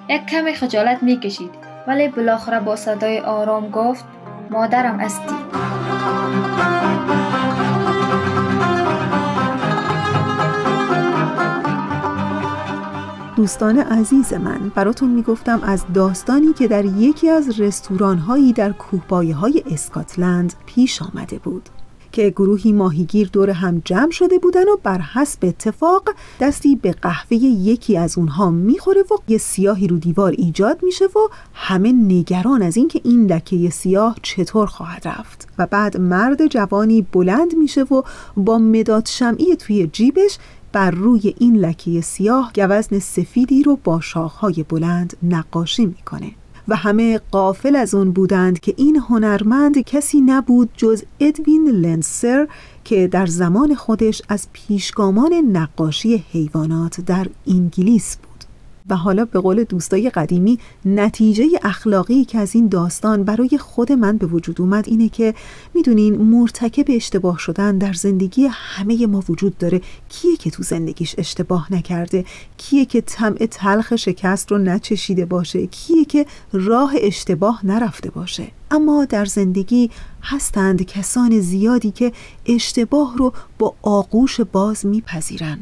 [0.08, 1.50] یک کمی خجالت می‌کشید
[1.86, 4.04] ولی بالاخره با صدای آرام گفت
[4.50, 5.34] مادرم استی
[13.38, 19.34] دوستان عزیز من براتون می‌گفتم از داستانی که در یکی از رستوران هایی در کوهپایه
[19.34, 21.68] های اسکاتلند پیش آمده بود
[22.12, 27.36] که گروهی ماهیگیر دور هم جمع شده بودن و بر حسب اتفاق دستی به قهوه
[27.36, 32.76] یکی از اونها می‌خوره و یه سیاهی رو دیوار ایجاد میشه و همه نگران از
[32.76, 35.48] اینکه این لکه سیاه چطور خواهد رفت.
[35.58, 38.02] و بعد مرد جوانی بلند میشه و
[38.36, 40.38] با مداد شمعی توی جیبش
[40.72, 46.30] بر روی این لکه سیاه گوزن سفیدی رو با شاخهای بلند نقاشی می‌کنه.
[46.68, 52.48] و همه قافل از اون بودند که این هنرمند کسی نبود جز ادوین لنسر
[52.84, 58.27] که در زمان خودش از پیشگامان نقاشی حیوانات در انگلیس بود.
[58.90, 64.16] و حالا به قول دوستای قدیمی نتیجه اخلاقی که از این داستان برای خود من
[64.16, 65.34] به وجود اومد اینه که
[65.74, 69.80] می‌دونین مرتکب اشتباه شدن در زندگی همه ما وجود داره.
[70.08, 72.24] کیه که تو زندگیش اشتباه نکرده؟
[72.56, 79.04] کیه که طمع تلخ شکست رو نچشیده باشه؟ کیه که راه اشتباه نرفته باشه؟ اما
[79.04, 79.90] در زندگی
[80.22, 82.12] هستند کسان زیادی که
[82.46, 85.58] اشتباه رو با آغوش باز میپذیرن.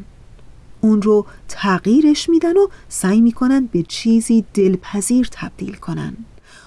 [0.87, 6.17] اون رو تغییرش میدن و سعی می‌کنن به چیزی دلپذیر تبدیل کنن.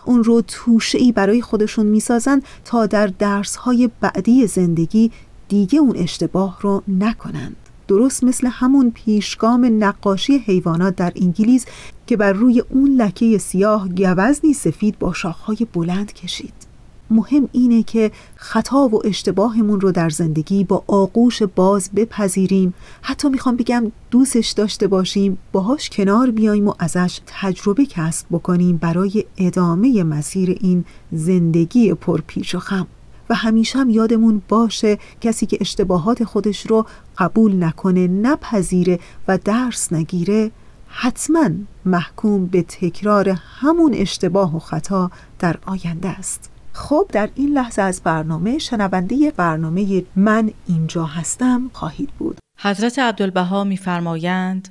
[0.05, 5.11] اون رو توشه ای برای خودشون می‌سازن تا در درسهای بعدی زندگی
[5.49, 7.57] دیگه اون اشتباه رو نکنند
[7.89, 11.67] درست مثل همون پیشگام نقاشی حیوانات در انگلیس
[12.07, 16.70] که بر روی اون لکه سیاه گوزنی سفید با شاخهای بلند کشید.
[17.11, 22.75] مهم اینه که خطا و اشتباهمون رو در زندگی با آغوش باز بپذیریم.
[23.03, 29.25] حتی می‌خوام بگم دوستش داشته باشیم باهاش کنار بیایم و ازش تجربه کسب بکنیم برای
[29.37, 32.87] ادامه مسیر این زندگی پرپیچ و خم.
[33.31, 36.87] و همیشه هم یادمون باشه کسی که اشتباهات خودش رو
[37.19, 40.51] قبول نکنه نپذیره و درس نگیره
[40.89, 41.51] حتما
[41.85, 46.51] محکوم به تکرار همون اشتباه و خطا در آینده است.
[46.73, 52.39] خب در این لحظه از برنامه شنونده برنامه من اینجا هستم خواهید بود.
[52.59, 54.69] حضرت عبدالبها میفرمایند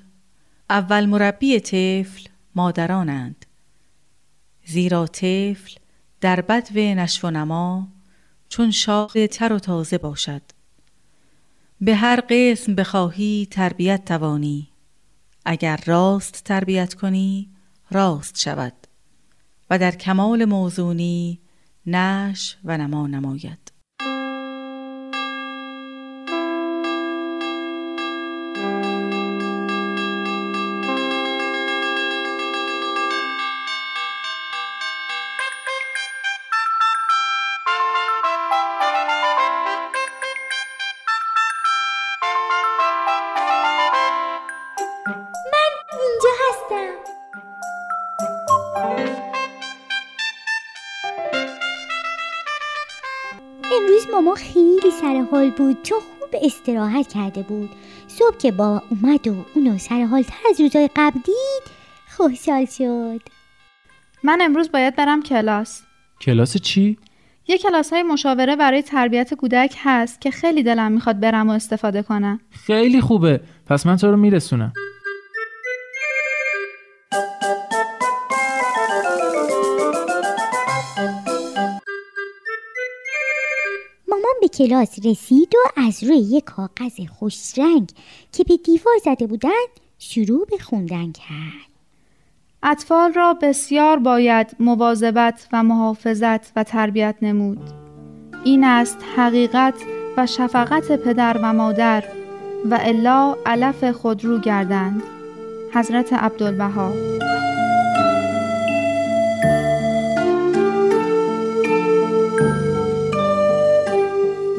[0.70, 3.46] اول مربی طفل مادرانند
[4.66, 5.76] زیرا طفل
[6.22, 7.88] در بدو نشو نما
[8.50, 10.42] چون شاق تر و تازه باشد.
[11.82, 14.68] به هر قسم بخواهی تربیت توانی
[15.46, 17.50] اگر راست تربیت کنی
[17.92, 18.74] راست شود.
[19.70, 21.40] و در کمال موزونی
[21.90, 23.72] نش و نما نماید.
[55.32, 57.70] حال بود چون خوب استراحت کرده بود.
[58.08, 61.64] صبح که بابا اومد و اونو سر حال تر از روزای قبل دید
[62.18, 63.22] خوشحال شد.
[64.24, 65.82] من امروز باید برم کلاس.
[66.22, 66.98] کلاس چی؟
[67.48, 72.04] یه کلاس های مشاوره برای تربیت کودک هست که خیلی دلم می‌خواد برم و استفاده
[72.04, 72.40] کنم.
[72.50, 73.42] خیلی خوبه.
[73.66, 74.74] پس من تو رو میرسونم.
[84.60, 87.92] کلاس رسید و از روی یک کاغذ خوشرنگ
[88.32, 89.66] که به دیوار زده بودن
[90.00, 91.70] شروع به خوندن کرد.
[92.64, 97.70] اطفال را بسیار باید مواظبت و محافظت و تربیت نمود.
[98.44, 99.74] این است حقیقت
[100.18, 102.04] و شفقت پدر و مادر
[102.66, 105.04] و الا علف خود رو گردند.
[105.74, 106.94] حضرت عبدالبها.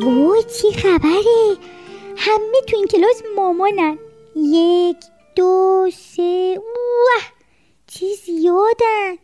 [0.03, 1.57] وای چی خبره؟
[2.16, 3.98] همه تو این کلاس مامانن.
[4.36, 4.96] یک
[5.36, 7.22] دو سه اوه
[7.86, 9.16] چی زیادن.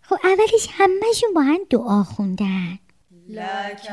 [0.00, 2.78] خب اولش همهشون با هم دعا خوندن.
[3.28, 3.90] لك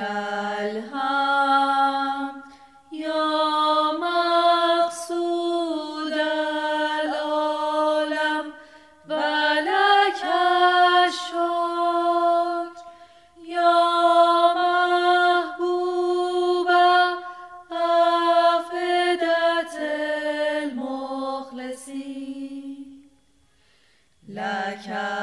[0.59, 2.43] الحمد
[2.91, 5.90] یا مقصود
[24.87, 25.20] Yeah.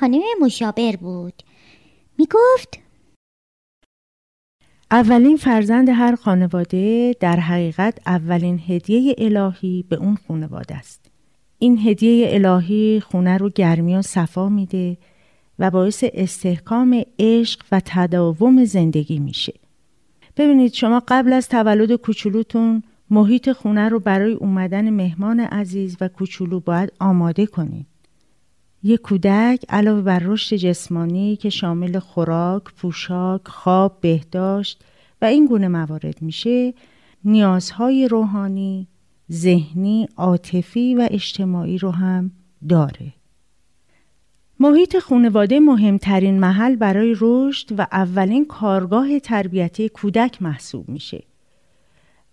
[0.00, 1.42] خانم مشاور بود
[2.18, 2.78] می‌گفت
[4.90, 11.10] اولین فرزند هر خانواده در حقیقت اولین هدیه الهی به اون خانواده است.
[11.58, 14.96] این هدیه الهی خونه رو گرمی و صفا میده
[15.58, 19.54] و باعث استحکام عشق و تداوم زندگی میشه.
[20.36, 26.60] ببینید شما قبل از تولد کوچولوتون محیط خونه رو برای اومدن مهمان عزیز و کوچولو
[26.60, 27.93] باید آماده کنید.
[28.86, 34.84] یک کودک علاوه بر رشد جسمانی که شامل خوراک، پوشاک، خواب، بهداشت
[35.22, 36.74] و این گونه موارد میشه،
[37.24, 38.88] نیازهای روحانی،
[39.32, 42.30] ذهنی، عاطفی و اجتماعی رو هم
[42.68, 43.12] داره.
[44.60, 51.24] محیط خانواده مهمترین محل برای رشد و اولین کارگاه تربیتی کودک محسوب میشه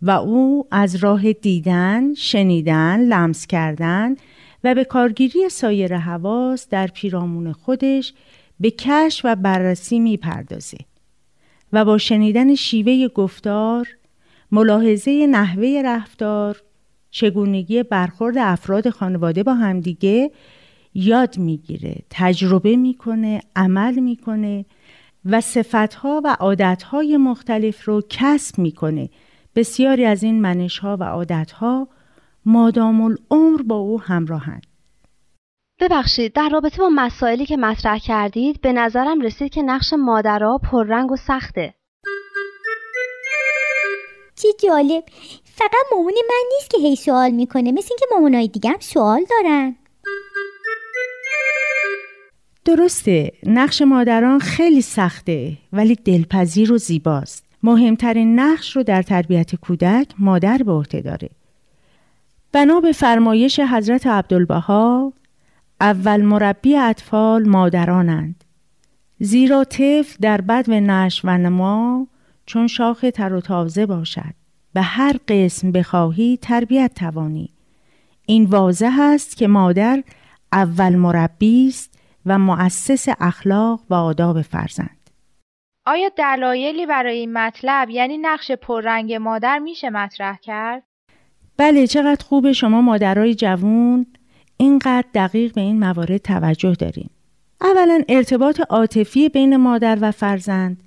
[0.02, 4.16] و او از راه دیدن، شنیدن، لمس کردن
[4.64, 8.14] و به کارگیری سایر حواس در پیرامون خودش
[8.60, 10.78] به کشف و بررسی می‌پردازه
[11.74, 13.88] و با شنیدن شیوه گفتار،
[14.52, 16.62] ملاحظه نحوه رفتار،
[17.12, 20.32] چگونگی برخورد افراد خانواده با همدیگه
[20.94, 24.66] یاد می‌گیره، تجربه می‌کنه، عمل می‌کنه
[25.26, 29.10] و صفتها و عادتهای مختلف رو کسب می‌کنه.
[29.56, 31.88] بسیاری از این منشها و عادتها
[32.46, 34.66] مادام العمر با او همراهند.
[35.80, 41.12] ببخشید در رابطه با مسائلی که مطرح کردید به نظرم رسید که نقش مادرها پررنگ
[41.12, 41.74] و سخته.
[44.36, 45.04] چی جالب.
[45.44, 47.72] فقط مامان من نیست که هی سوال می‌کنه.
[47.72, 49.76] مثل اینکه مامانای دیگه هم سوال دارن.
[52.66, 57.46] درسته نقش مادران خیلی سخته ولی دلپذیر و زیباست.
[57.64, 61.30] مهمترین نقش رو در تربیت کودک مادر به عهده داره.
[62.54, 65.14] بنا به فرمایش حضرت عبدالبها
[65.82, 68.44] اول مربی اطفال مادرانند.
[69.20, 72.08] زیرا طفل در بد و نش و نما
[72.46, 74.34] چون شاخ تر و تازه باشد.
[74.74, 77.50] به هر قسم بخواهی تربیت توانی.
[78.26, 80.04] این واضح است که مادر
[80.52, 85.10] اول مربی است و مؤسس اخلاق و آداب فرزند.
[85.86, 90.84] آیا دلایلی برای این مطلب یعنی نقش پررنگ مادر میشه مطرح کرد؟
[91.58, 94.06] بله چقدر خوبه شما مادرای جوون
[94.58, 97.10] اینقدر دقیق به این موارد توجه دارین.
[97.62, 100.84] اولا ارتباط عاطفی بین مادر و فرزند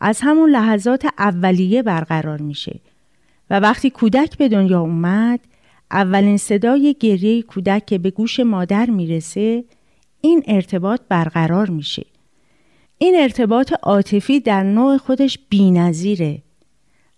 [0.00, 2.80] از همون لحظات اولیه برقرار میشه
[3.50, 5.40] و وقتی کودک به دنیا اومد
[5.90, 9.64] اولین صدای گریه کودک که به گوش مادر می‌رسه
[10.20, 12.06] این ارتباط برقرار میشه.
[12.98, 16.42] این ارتباط عاطفی در نوع خودش بینظیره.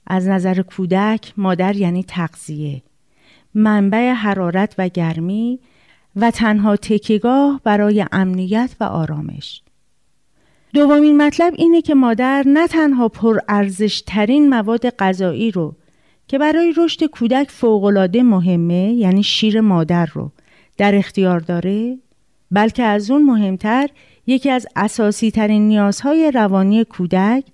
[0.07, 2.82] از نظر کودک مادر یعنی تغذیه.
[3.55, 5.59] منبع حرارت و گرمی
[6.16, 9.62] و تنها تکیگاه برای امنیت و آرامش.
[10.74, 15.74] دومین مطلب اینه که مادر نه تنها پر ارزش ترین مواد غذایی رو
[16.28, 20.30] که برای رشد کودک فوقالعاده مهمه یعنی شیر مادر رو
[20.76, 21.98] در اختیار داره
[22.50, 23.88] بلکه از اون مهمتر
[24.26, 27.44] یکی از اساسی ترین نیازهای روانی کودک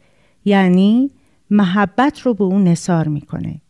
[0.45, 1.11] یعنی
[1.51, 3.61] محبت رو به اون نصار می‌کنه.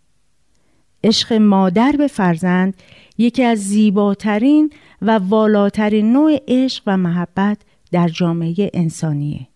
[1.04, 2.74] عشق مادر به فرزند
[3.18, 4.72] یکی از زیباترین
[5.02, 7.58] و والاترین نوع عشق و محبت
[7.92, 9.46] در جامعه انسانیه.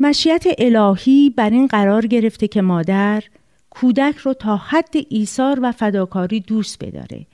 [0.00, 3.22] مشیت الهی بر این قرار گرفته که مادر
[3.70, 7.26] کودک رو تا حد ایثار و فداکاری دوست بداره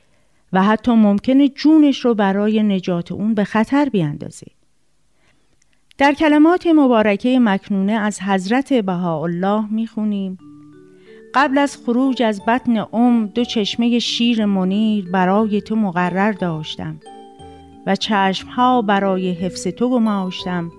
[0.52, 4.46] و حتی ممکنه جونش رو برای نجات اون به خطر بیاندازه.
[5.98, 10.38] در کلمات مبارکه مکنونه از حضرت بهاءالله می‌خونیم.
[11.34, 17.00] قبل از خروج از بطن ام دو چشمه شیر منیر برای تو مقرر داشتم
[17.86, 20.72] و چشمها برای حفظ تو گماشتم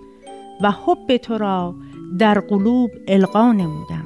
[0.62, 1.76] و حب تو را
[2.20, 4.06] در قلوب القا نمودم.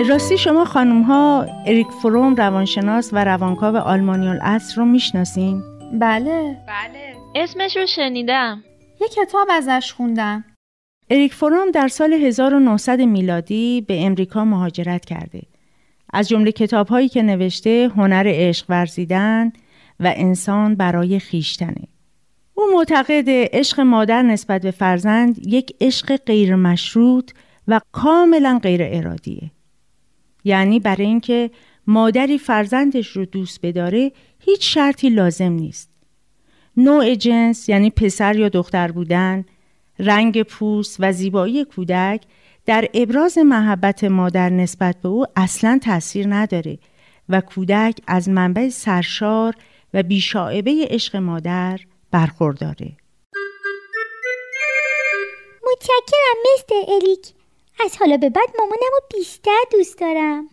[0.00, 5.62] راستی شما خانم ها اریک فروم روانشناس و روانکاو آلمانی الاصر رو می‌شناسین؟
[5.92, 8.64] بله بله اسمش رو شنیدم
[9.00, 10.44] یه کتاب ازش خوندم
[11.10, 15.42] اریک فروم در سال 1900 میلادی به امریکا مهاجرت کرده.
[16.12, 19.52] از جمله کتاب هایی که نوشته هنر عشق ورزیدن
[20.00, 21.88] و انسان برای خیشتنه.
[22.54, 27.30] او معتقد عشق مادر نسبت به فرزند یک عشق غیر مشروط
[27.68, 29.50] و کاملا غیر ارادیه.
[30.44, 31.50] یعنی برای اینکه
[31.86, 35.90] مادری فرزندش رو دوست بداره هیچ شرطی لازم نیست.
[36.76, 39.44] نوع جنس یعنی پسر یا دختر بودن،
[39.98, 42.22] رنگ پوست و زیبایی کودک
[42.66, 46.78] در ابراز محبت مادر نسبت به او اصلا تاثیر نداره
[47.28, 49.54] و کودک از منبع سرشار
[49.94, 51.80] و بیشاعبه عشق مادر
[52.10, 52.92] برخورداره.
[55.72, 57.41] متشکرم مستر الیک
[57.84, 60.48] از حالا به بعد مامانم رو بیشتر دوست دارم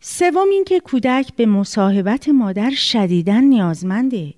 [0.00, 4.34] سوم اینکه کودک به مصاحبت مادر شدیداً نیازمنده.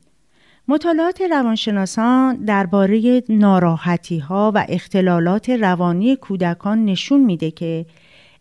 [0.69, 7.87] مطالعات روانشناسان درباره ناراحتی ها و اختلالات روانی کودکان نشون میده که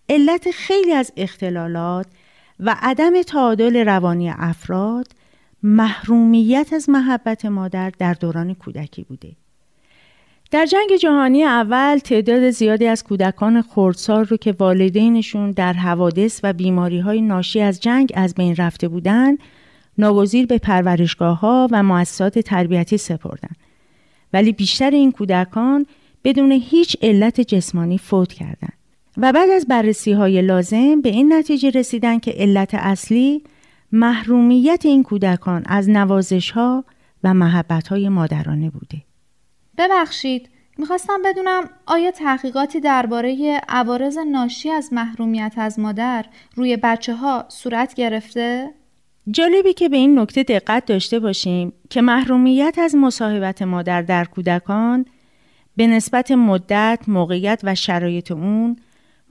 [0.10, 2.08] علت خیلی از اختلالات
[2.60, 5.08] و عدم تعادل روانی افراد
[5.64, 9.32] محرومیت از محبت مادر در دوران کودکی بوده.
[10.52, 16.54] در جنگ جهانی اول تعداد زیادی از کودکان خردسال رو که والدینشون در حوادث و
[16.54, 19.38] بیماری های ناشی از جنگ از بین رفته بودند
[19.98, 23.56] ناگزیر به پرورشگاه ها و مؤسسات تربیتی سپردن
[24.34, 25.86] ولی بیشتر این کودکان
[26.24, 28.83] بدون هیچ علت جسمانی فوت کردند
[29.18, 33.44] و بعد از بررسی های لازم به این نتیجه رسیدن که علت اصلی
[33.92, 36.86] محرومیت این کودکان از نوازش ها
[37.24, 38.98] و محبت های مادرانه بوده.
[39.78, 47.46] ببخشید می‌خواستم بدونم آیا تحقیقاتی درباره عوارض ناشی از محرومیت از مادر روی بچه ها
[47.48, 48.70] صورت گرفته؟
[49.32, 55.06] جالبی که به این نکته دقت داشته باشیم که محرومیت از مصاحبت مادر در کودکان
[55.78, 58.76] به نسبت مدت، موقعیت و شرایط اون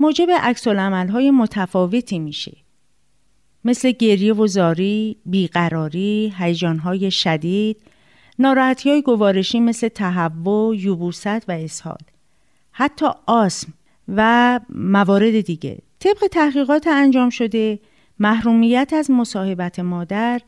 [0.03, 2.57] موجب عکس های متفاوتی میشه.
[3.65, 7.77] مثل گریه و زاری، بیقراری، هیجانهای شدید،
[8.39, 11.99] ناراحتی های گوارشی مثل تهوع، یوبوست و اسهال
[12.73, 13.73] حتی آسم
[14.09, 17.79] و موارد دیگه طبق تحقیقات انجام شده
[18.19, 20.41] محرومیت از مصاحبت مادر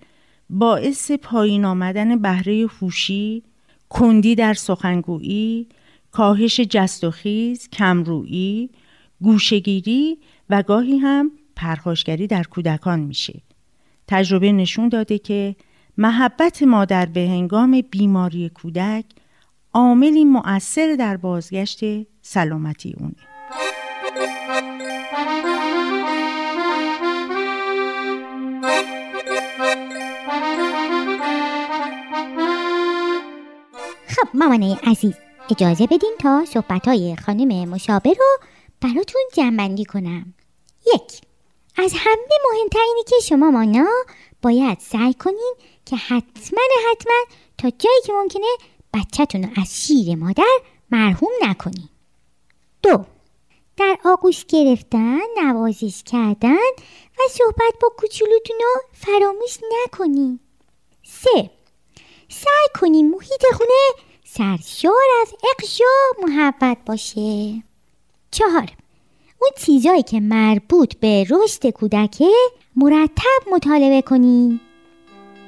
[0.51, 3.43] باعث پایین آمدن بهره هوشی،
[3.89, 5.69] کندی در سخنگویی،
[6.11, 8.71] کاهش جست و خیز، کمرویی،
[9.25, 10.19] گوشگیری
[10.51, 13.43] و گاهی هم پرخاشگری در کودکان میشه.
[14.09, 15.57] تجربه نشون داده که
[15.99, 19.05] محبت مادر به هنگام بیماری کودک
[19.75, 21.81] عاملی مؤثر در بازگشت
[22.23, 23.15] سلامتی اونه.
[34.09, 35.15] خب مامانه عزیز
[35.51, 38.47] اجازه بدین تا صحبت های خانم مشابه رو
[38.85, 40.35] براتون جنبندی کنم.
[40.95, 41.21] یک
[41.77, 43.89] از همه مهمتر اینه که شما مانا
[44.43, 45.55] باید سعی کنین
[45.85, 46.61] که حتما
[46.91, 47.15] حتما
[47.59, 48.47] تا جایی که ممکنه
[48.95, 50.59] بچهتون رو از شیر مادر
[50.91, 51.89] مرحوم نکنین.
[52.83, 53.05] دو
[53.77, 56.73] در آغوش گرفتن نوازش کردن
[57.19, 60.41] و صحبت با کوچولوتون رو فراموش نکنین.
[61.03, 61.51] سه
[62.29, 67.63] سعی کنین محیط خونه سرشار از عقش و محبت باشه.
[68.35, 68.69] چهار.
[69.43, 72.31] اون چیزایی که مربوط به رشد کودکه
[72.77, 74.61] مرتب مطالبه کنین.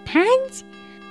[0.06, 0.62] پنج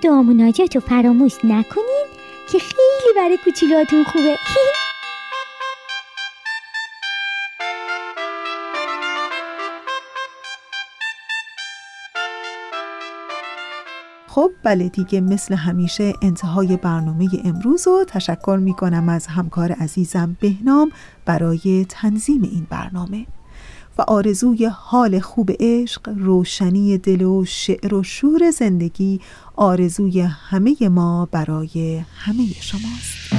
[0.01, 2.05] دعا مناجات رو فراموش نکنین
[2.51, 4.37] که خیلی برای کوچولاتون خوبه.
[14.35, 20.37] خب بله دیگه مثل همیشه انتهای برنامه امروز و تشکر می کنم از همکار عزیزم
[20.39, 20.91] بهنام
[21.25, 23.25] برای تنظیم این برنامه
[23.97, 29.21] و آرزوی حال خوب عشق، روشنی دل و شعر و شور زندگی
[29.55, 33.33] آرزوی همه ما برای همه شماست.